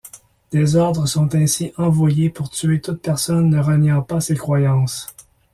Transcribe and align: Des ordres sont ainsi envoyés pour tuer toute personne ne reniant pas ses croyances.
Des 0.49 0.77
ordres 0.77 1.05
sont 1.05 1.35
ainsi 1.35 1.73
envoyés 1.77 2.31
pour 2.31 2.49
tuer 2.49 2.81
toute 2.81 3.03
personne 3.03 3.51
ne 3.51 3.59
reniant 3.59 4.01
pas 4.01 4.19
ses 4.19 4.35
croyances. 4.35 5.05